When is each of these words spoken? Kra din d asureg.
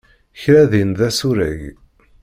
Kra 0.41 0.63
din 0.71 0.89
d 0.97 0.99
asureg. 1.07 1.61